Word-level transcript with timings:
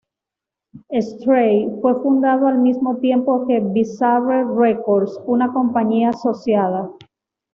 Straight 0.99 1.69
fue 1.79 1.93
fundado 2.01 2.47
al 2.47 2.57
mismo 2.57 2.97
tiempo 2.97 3.45
que 3.45 3.59
Bizarre 3.59 4.45
Records, 4.51 5.21
una 5.27 5.53
compañía 5.53 6.09
asociada. 6.09 6.89